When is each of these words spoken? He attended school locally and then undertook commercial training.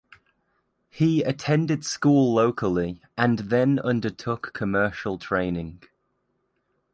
He 0.89 1.21
attended 1.21 1.85
school 1.85 2.33
locally 2.33 3.03
and 3.15 3.37
then 3.37 3.77
undertook 3.77 4.51
commercial 4.51 5.19
training. 5.19 5.83